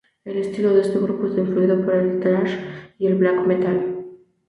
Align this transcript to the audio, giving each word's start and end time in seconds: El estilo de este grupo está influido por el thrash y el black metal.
El 0.25 0.35
estilo 0.39 0.73
de 0.73 0.81
este 0.81 0.97
grupo 0.99 1.27
está 1.27 1.41
influido 1.41 1.85
por 1.85 1.93
el 1.93 2.19
thrash 2.21 2.57
y 2.97 3.05
el 3.05 3.13
black 3.17 3.45
metal. 3.45 4.03